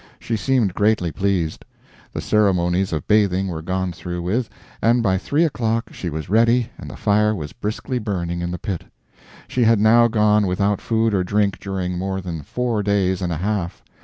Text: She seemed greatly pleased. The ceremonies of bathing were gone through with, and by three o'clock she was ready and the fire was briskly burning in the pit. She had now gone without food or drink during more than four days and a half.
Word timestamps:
She 0.19 0.35
seemed 0.35 0.73
greatly 0.73 1.11
pleased. 1.11 1.63
The 2.11 2.21
ceremonies 2.21 2.91
of 2.91 3.07
bathing 3.07 3.49
were 3.49 3.61
gone 3.61 3.91
through 3.91 4.23
with, 4.23 4.49
and 4.81 5.03
by 5.03 5.19
three 5.19 5.45
o'clock 5.45 5.93
she 5.93 6.09
was 6.09 6.27
ready 6.27 6.71
and 6.79 6.89
the 6.89 6.97
fire 6.97 7.35
was 7.35 7.53
briskly 7.53 7.99
burning 7.99 8.41
in 8.41 8.49
the 8.49 8.57
pit. 8.57 8.85
She 9.47 9.63
had 9.63 9.79
now 9.79 10.07
gone 10.07 10.47
without 10.47 10.81
food 10.81 11.13
or 11.13 11.23
drink 11.23 11.59
during 11.59 11.99
more 11.99 12.19
than 12.19 12.41
four 12.41 12.81
days 12.81 13.21
and 13.21 13.31
a 13.31 13.37
half. 13.37 13.83